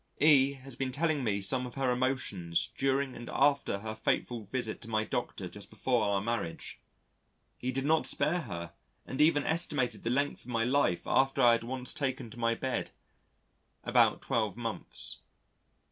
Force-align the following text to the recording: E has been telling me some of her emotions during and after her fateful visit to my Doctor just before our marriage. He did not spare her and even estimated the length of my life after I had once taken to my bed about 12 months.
E 0.19 0.53
has 0.53 0.75
been 0.75 0.91
telling 0.91 1.23
me 1.23 1.43
some 1.43 1.67
of 1.67 1.75
her 1.75 1.91
emotions 1.91 2.73
during 2.75 3.15
and 3.15 3.29
after 3.31 3.81
her 3.81 3.93
fateful 3.93 4.41
visit 4.43 4.81
to 4.81 4.87
my 4.87 5.03
Doctor 5.03 5.47
just 5.47 5.69
before 5.69 6.03
our 6.05 6.19
marriage. 6.19 6.79
He 7.55 7.71
did 7.71 7.85
not 7.85 8.07
spare 8.07 8.41
her 8.41 8.73
and 9.05 9.21
even 9.21 9.43
estimated 9.43 10.03
the 10.03 10.09
length 10.09 10.41
of 10.41 10.47
my 10.47 10.63
life 10.63 11.05
after 11.05 11.39
I 11.43 11.51
had 11.51 11.63
once 11.63 11.93
taken 11.93 12.31
to 12.31 12.39
my 12.39 12.55
bed 12.55 12.89
about 13.83 14.23
12 14.23 14.57
months. 14.57 15.19